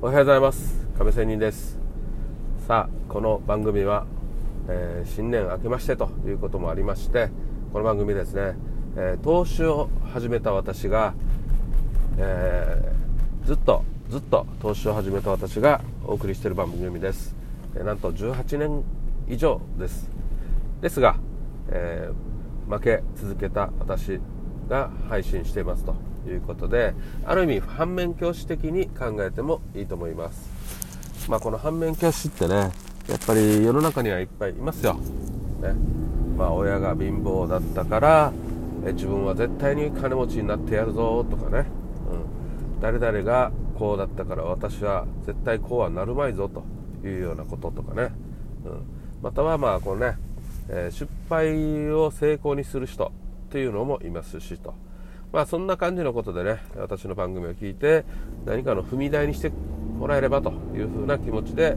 [0.00, 0.86] おはようございます。
[0.96, 1.76] 亀仙人です。
[2.68, 4.06] さあこの番組は、
[4.68, 7.30] えー、新年明けましてということもありまして
[7.72, 8.54] この番組ですね、
[8.96, 11.14] えー、投資を始めた私が、
[12.16, 17.34] えー、ずっとずっと投資を始めた私がお送りしている番組です、
[17.74, 18.84] えなんと18年
[19.26, 20.08] 以上です。
[20.80, 21.16] ですが、
[21.70, 22.08] え
[22.70, 24.20] 負け続けた私
[24.68, 25.96] が配信していますと。
[26.28, 31.28] いうことである意味反面教師的に考えてもいいと思います。
[31.28, 32.72] まあこの反面教師ってね
[33.08, 35.74] やっぱり世の中にはいっぱいいますよ、ね。
[36.36, 38.32] まあ、親が貧乏だったから
[38.86, 41.66] え自分は絶対に金持ちになってやるぞとかね、
[42.10, 46.64] うん、誰々がこうだったから私は絶対こうはなるまいぞと
[47.06, 48.12] いうようなこととかね、
[48.64, 48.82] うん、
[49.22, 50.16] またはまあこのね、
[50.68, 53.12] えー、失敗を成功にする人
[53.48, 54.74] っていうのもいますしと。
[55.32, 58.04] まあそんな感じのことでね、私の番組を聞いて
[58.46, 61.76] 何かの踏み台にしてもらえればというふうな気持ちで、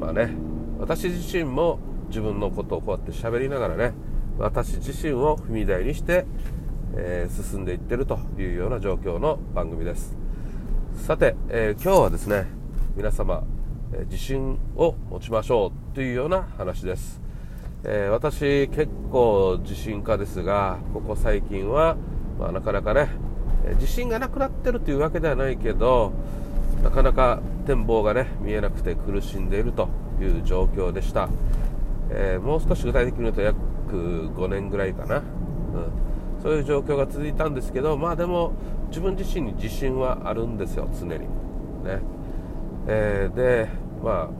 [0.00, 0.30] まあね、
[0.78, 3.92] 私自身も自分のことをこうやって喋りながらね、
[4.38, 6.26] 私自身を踏み台にして、
[6.94, 10.16] えー、進んでいってるというような状況の番組です。
[10.94, 12.46] さて、えー、今日はですね、
[12.96, 13.44] 皆様、
[13.92, 17.20] えー、自信を持ちましょうというような話です。
[17.88, 21.96] え私結構自信家ですが、ここ最近は
[22.38, 23.08] まあ、なかなかね、
[23.74, 26.12] 自信がなくなってるというわけではないけど、
[26.82, 29.88] なかなか展望がね、見えなくて苦しんでいると
[30.20, 31.28] いう状況でした。
[32.10, 33.56] えー、もう少し具体的に言うと約
[33.88, 35.22] 5年ぐらいかな、うん、
[36.40, 38.52] そういう状況が続いたんですけど、まあでも
[38.88, 41.20] 自分自身に自信はあるんですよ、常に。
[41.20, 42.00] ね
[42.86, 43.68] えー、で、
[44.02, 44.30] ま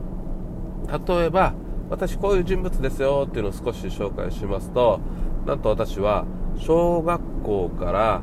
[0.87, 1.53] あ、例えば、
[1.89, 4.99] 私こういう人物ですよっていうのを少し紹介しますと、
[5.47, 6.25] なんと私は
[6.57, 8.21] 小学校から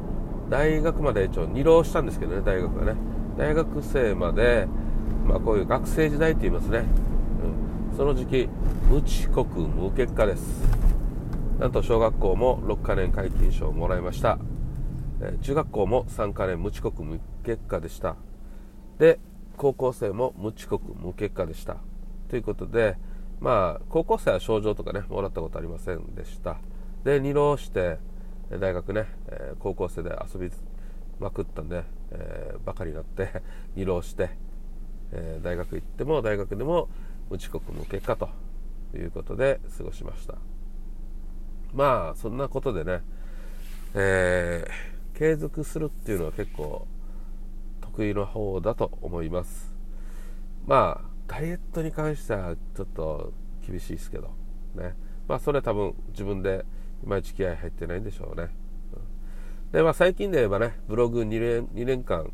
[0.51, 2.95] 大学まで一応2浪したんですけどね大学はね。
[3.37, 4.69] 大学生まで、
[5.27, 6.85] まあ、こういう学生時代って言いますね、
[7.91, 8.49] うん、その時期
[8.89, 10.63] 無遅刻無結果です。
[11.59, 14.39] なんと小学校も6カ年皆勤賞をもらいました、
[15.21, 18.17] え中学校も3カ年無遅刻無結果でした。
[18.99, 19.19] で
[19.57, 21.79] 高校生も無遅刻無結果でした。
[22.29, 22.97] ということで
[23.41, 26.59] まあ高校生は賞状とかねもらったことありませんでした。
[27.05, 27.99] で2浪して
[28.51, 30.51] 大学ね、え、高校生で遊び
[31.21, 33.43] まくったんで、えー、バカになって
[33.77, 34.31] 二浪して、
[35.13, 36.89] えー、大学行っても大学でも
[37.31, 38.29] 無遅刻無結果と
[38.95, 40.37] いうことで過ごしました。
[41.73, 43.03] まあそんなことでね、
[43.95, 46.87] えー、継続するっていうのは結構
[47.81, 49.75] 得意の方だと思います。
[50.67, 53.33] まあダイエットに関してはちょっと
[53.67, 54.31] 厳しいですけど
[54.75, 54.95] ね。
[55.27, 56.65] まあそれは多分自分で
[57.05, 58.49] いまいち気合入ってないんでしょうね。
[59.73, 62.31] で、まあ最近で言えばね、ブログ2年 ,2 年間、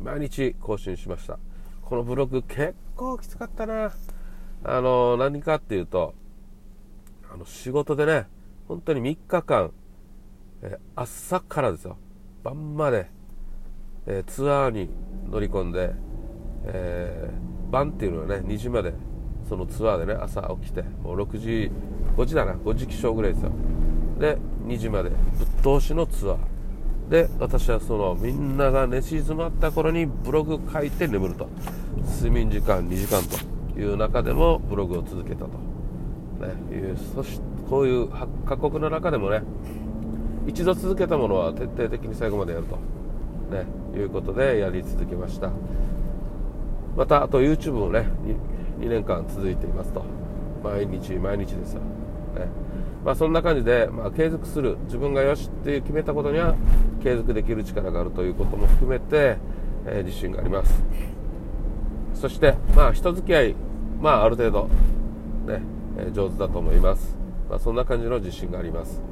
[0.00, 1.38] 毎日更新しました。
[1.82, 3.92] このブログ結構きつかったな。
[4.64, 6.14] あの、何かっていうと、
[7.30, 8.26] あの、仕事でね、
[8.66, 9.72] 本当に3日間、
[10.62, 11.98] え朝からですよ、
[12.42, 13.10] 晩まで、
[14.06, 14.88] えツアーに
[15.28, 15.92] 乗り込んで、
[16.64, 18.94] えー、晩っていうのはね、2時まで、
[19.48, 21.72] そのツアーでね、朝起きて、もう6時、
[22.16, 23.50] 5時だな、5時起床ぐらいですよ。
[24.22, 25.16] で2時までぶ
[25.74, 26.38] っ通しのツアー。
[27.10, 31.48] で私はそのみんなが寝静まった頃にブログ書いて眠ると。
[32.16, 33.20] 睡眠時間2時間
[33.74, 35.48] という中でもブログを続けたと、
[36.40, 38.08] ね、いうそしてこういう
[38.46, 39.42] 過酷な中でもね
[40.46, 42.76] 一度続けたものは徹底的に最後までやると、
[43.54, 45.50] ね、いうことでやり続けました。
[46.96, 48.06] またあと YouTube もね
[48.80, 50.04] 2, 2年間続いていますと。
[50.62, 51.80] 毎日毎日ですよ、
[52.34, 52.46] ね。
[53.04, 54.78] まあ、そんな感じで、まあ、継続する。
[54.84, 56.54] 自分がよしって決めたことには
[57.02, 59.38] 継続できる力があるということも含めて、
[59.86, 60.82] えー、自信があります。
[62.14, 63.54] そしてまあ人付き合い
[64.00, 64.68] まあある程度
[65.46, 65.60] ね、
[65.98, 67.16] えー、上手だと思います、
[67.50, 69.02] まあ、そんな感じの自信があります。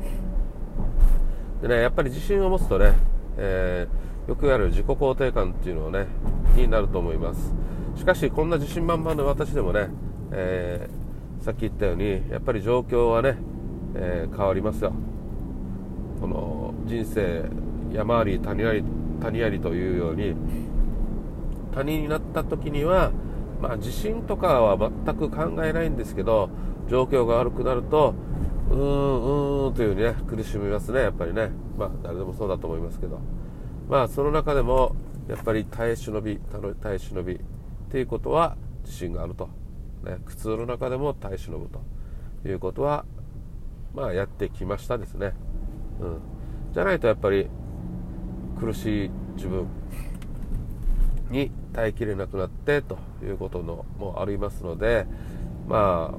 [1.60, 2.94] でねやっぱり自信を持つとね、
[3.36, 6.06] えー、よくやる自己肯定感っていうのをね
[6.54, 7.52] になると思います。
[7.96, 9.88] しかしこんな自信満々の私でもね、
[10.30, 11.09] えー、
[11.40, 13.36] さっき言ったようにやっぱり状況はね
[13.94, 14.92] えー、変わりますよ。
[16.20, 17.44] この人生
[17.92, 18.84] 山あり谷あり
[19.20, 20.34] 谷ありというように
[21.74, 23.10] 谷になった時には、
[23.60, 26.50] まあ、地震とかは全く考えないんですけど
[26.88, 28.14] 状況が悪くなると
[28.70, 31.50] うーんうーんというね苦しみますねやっぱりね。
[31.76, 33.18] まあ誰でもそうだと思いますけど。
[33.88, 34.94] まあその中でも
[35.28, 36.38] やっぱり耐え忍び
[36.80, 37.38] 耐え忍びっ
[37.90, 39.48] ていうことは自信があると、
[40.04, 43.04] ね、苦痛の中でも耐え忍ぶということは
[43.94, 45.32] まあ、やってきましたですね、
[46.00, 46.18] うん、
[46.72, 47.48] じゃないとやっぱり
[48.58, 49.66] 苦しい自分
[51.30, 55.06] に耐えきれなくなってということのもありますので
[55.68, 56.14] ま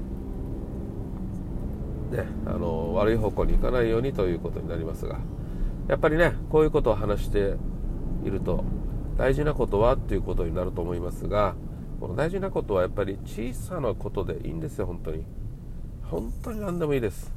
[2.11, 5.19] あねあの悪い方向に行かないようにということになりますが
[5.87, 7.55] やっぱりねこういうことを話して
[8.25, 8.63] いると
[9.17, 11.55] 大事なことはっていうことになると思いますが
[12.01, 15.23] この大事なことはやっぱり小さなことでいいんですよ本当に。
[16.01, 17.31] 本当に何でもいいです。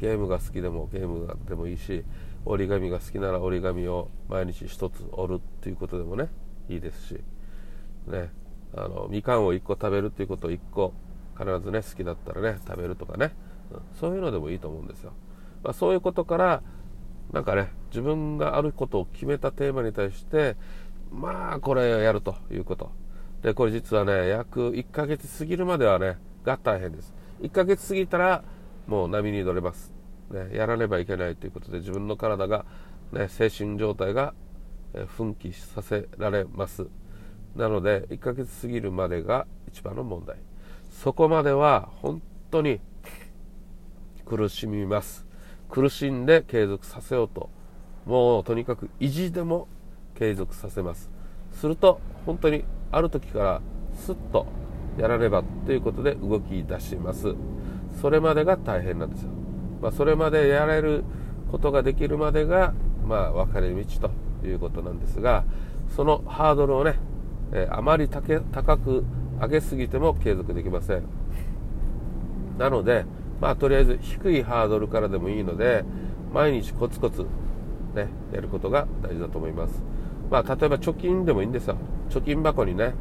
[0.00, 2.02] ゲームが好きでもゲームでもいいし
[2.46, 6.30] 折り紙が好きなら折り紙を毎日1つ折るっていうことでもね
[6.70, 7.20] いいですし。
[8.06, 8.30] ね。
[8.74, 10.94] あのみかんを1個食べるっていうことを1個
[11.38, 13.34] 必ずね好きだったらね食べるとかね、
[13.70, 15.12] うん、そういうのでもいいと思うんですよ、
[15.62, 16.62] まあ、そういうことから
[17.32, 20.56] なんかね自分があることを決めたテーマに対して
[21.12, 22.90] まあこれをやるということ。
[23.46, 27.14] でこれ実はね約1ヶ月過ぎるまではねが大変です。
[27.42, 28.42] 1ヶ月過ぎたら
[28.88, 29.92] もう波に乗れます、
[30.32, 32.64] ね、やらねばいけないということで自分の体が、
[33.12, 34.34] ね、精神状態が
[35.16, 36.88] 奮起させられます。
[37.54, 40.38] なので1ヶ月過ぎるまでが一番の問題。
[40.90, 42.20] そこまでは本
[42.50, 42.80] 当に
[44.24, 45.24] 苦しみます。
[45.70, 47.48] 苦しんで継続させようと
[48.06, 49.68] もうとにかく意地でも
[50.16, 51.08] 継続させます。
[51.52, 53.60] すると本当にある時から
[53.94, 54.46] スッと
[54.98, 57.34] やらねばということで動き出します。
[58.00, 59.30] それまでが大変なんですよ、
[59.80, 61.04] まあ、それまでやれる
[61.50, 62.74] ことができるまでが、
[63.06, 63.82] まあ、分かれ道
[64.42, 65.44] ということなんですが
[65.94, 66.96] そのハードルをね、
[67.52, 69.04] え、あまり高く
[69.40, 71.02] 上げすぎても継続できません。
[72.58, 73.04] なので、
[73.40, 75.84] まあ、とりあえず低いハードルからでもいいので
[76.32, 77.26] 毎日コツコツ、
[77.94, 79.82] ね、やることが大事だと思います、
[80.30, 81.76] まあ、例えば貯金でもいいんですよ。
[82.10, 82.94] 貯金箱にね、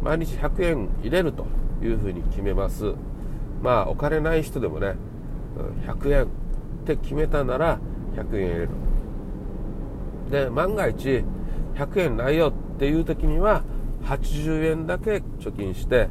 [0.00, 1.46] うん、毎日100円入れると
[1.82, 2.94] いうふうに決めます。
[3.62, 4.96] まあお金ない人でもね
[5.86, 6.26] 100円っ
[6.84, 7.78] て決めたなら
[8.14, 8.68] 100円入れる。
[10.30, 11.22] で万が一
[11.74, 13.62] 100円ないよっていう時には
[14.04, 16.08] 80円だけ貯金して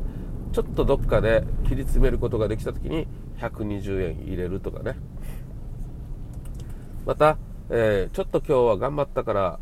[0.53, 3.07] ちょっとどっかで切り詰めることができた時に
[3.39, 4.97] 120円入れるとかね。
[7.06, 7.38] また、
[7.69, 9.59] えー、ちょっと今日は頑張ったから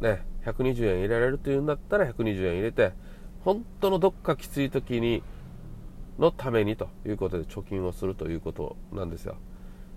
[0.00, 2.92] ね120円入れられるというんだったら120円入れて
[3.44, 5.22] 本当のどっかきつい時に
[6.18, 9.36] のためにということで貯金をするということなんですよ。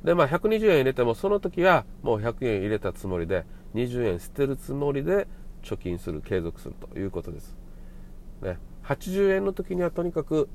[0.03, 3.45] でまあ120円入れてもその時はもう100円入れたつもりで
[3.75, 5.27] 20円捨てるつもりで
[5.63, 7.55] 貯金する継続するということです、
[8.41, 10.49] ね、80円の時にはとにかく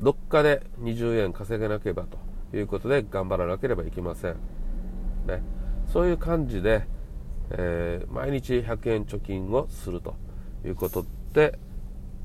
[0.00, 4.36] どっかで20円稼げなければということで頑張らなければいけません、
[5.26, 5.42] ね、
[5.92, 6.86] そういう感じで、
[7.50, 10.14] えー、毎日100円貯金をすると
[10.64, 11.58] いうことで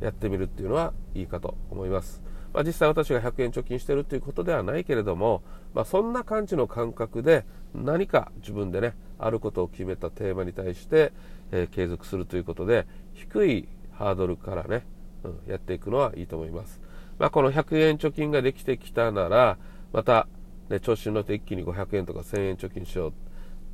[0.01, 2.21] やってみるっていうのはいいかと思います、
[2.53, 5.43] まあ、実際私が100円貯金してるっていうことではないけれども、
[5.73, 11.13] まあ、そんな感じの感覚で何か自分でねあることを決めたテーマに対して、
[11.51, 14.85] えー、継続するということで低いハードルからね、
[15.23, 16.81] うん、やっていくのはいいと思います、
[17.17, 19.57] まあ、この100円貯金ができてきたなら
[19.93, 20.27] また、
[20.69, 23.13] ね、調子に乗って一気に500円とか1000円貯金しよう。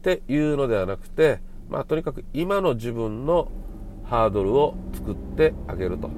[0.01, 1.39] っていうのではなくて、
[1.69, 3.51] まあ、とにかく今の自分の
[4.03, 6.09] ハードルを作ってあげると。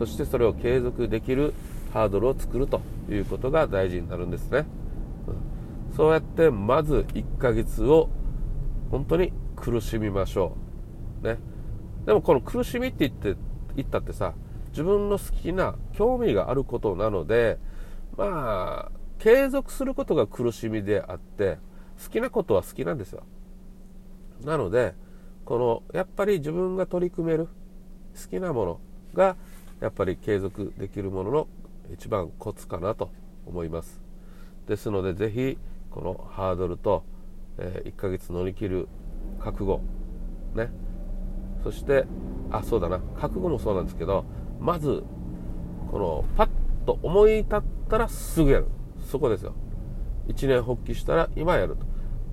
[0.00, 1.54] そしてそれを継続できる
[1.92, 4.64] ハードルを作るということが大事になるんですね、
[5.90, 8.08] うん、そうやってまず1ヶ月を
[8.90, 10.56] 本当に苦しみましょ
[11.22, 11.26] う。
[11.26, 11.38] ね。
[12.06, 13.40] でもこの苦しみって言って
[13.76, 14.34] 言ったってさ
[14.70, 17.58] 自分の好きな興味があることなので
[18.16, 21.58] まあ継続することが苦しみであって
[22.02, 23.24] 好きなことは好きなんですよ。
[24.44, 24.94] なので
[25.44, 27.46] このやっぱり自分が取り組める
[28.14, 28.80] 好きなもの
[29.14, 29.36] が
[29.80, 31.48] やっぱり継続できるものの
[31.92, 33.10] 一番コツかなと
[33.46, 34.00] 思います。
[34.66, 35.58] ですのでぜひ
[35.90, 37.04] このハードルと、
[37.58, 38.88] えー、1ヶ月乗り切る
[39.40, 39.80] 覚悟
[40.54, 40.70] ね。
[41.64, 42.04] そして
[42.50, 43.00] あそうだな。
[43.18, 44.24] 覚悟もそうなんですけど
[44.60, 45.02] まず
[45.90, 46.48] このパッ
[46.84, 48.66] と思い立ったらすぐやる。
[49.10, 49.54] そこですよ。
[50.28, 51.76] 一年発起したら今やる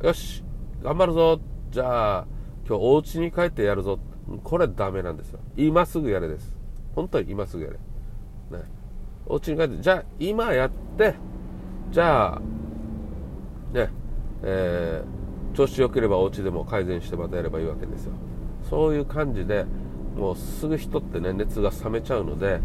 [0.02, 0.08] と。
[0.08, 0.44] よし
[0.84, 1.40] 頑張るぞ。
[1.72, 2.28] じゃあ
[2.68, 4.00] 今日お家に帰ってやるぞ。
[4.44, 5.40] これダメなんですよ。
[5.56, 6.56] 今すぐやれです。
[6.94, 7.78] 本当に今すぐやれ。
[8.58, 8.64] ね。
[9.26, 11.16] お家に帰ってじゃあ今やって
[11.92, 12.42] じゃあ
[13.74, 13.90] ね
[14.44, 18.14] えー、調子良ければお家でも改善してまたやればいいわけですよ。
[18.70, 19.66] そういう感じで
[20.16, 22.60] もうすぐ人ってね熱が冷めちゃうので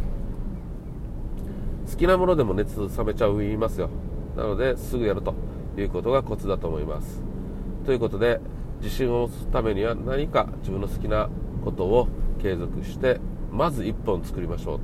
[1.90, 3.88] 好きなものでも熱冷めちゃう言いますよ。
[4.40, 5.34] なのですぐやると
[5.76, 7.22] いうことがコツだと思います。
[7.84, 8.40] ということで
[8.80, 11.28] 自信を持つためには何か自分の好きな
[11.62, 12.08] ことを
[12.40, 13.20] 継続して
[13.52, 14.80] まず1本作りましょう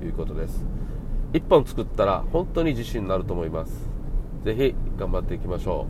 [0.00, 0.62] ということです。
[1.32, 3.88] 1本作ったら本当に自信になると思います。
[4.44, 5.86] 是非頑張っていきましょ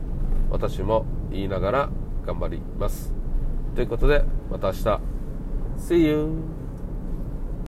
[0.49, 0.53] う。
[0.53, 1.89] 私も言いながら
[2.25, 3.13] 頑張ります。
[3.75, 4.99] ということでまた明日。
[5.77, 6.58] See you!